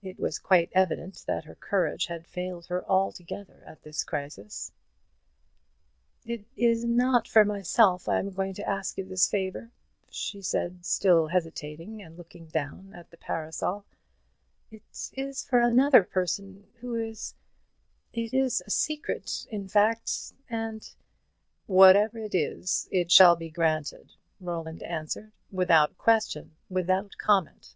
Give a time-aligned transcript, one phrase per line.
[0.00, 4.70] It was quite evident that her courage had failed her altogether at this crisis.
[6.24, 9.72] "It is not for myself I am going to ask you this favour,"
[10.08, 13.84] she said, still hesitating, and looking down at the parasol;
[14.70, 17.34] "it is for another person, who it
[18.14, 20.92] is a secret, in fact, and"
[21.80, 27.74] "Whatever it is, it shall be granted," Roland answered, "without question, without comment."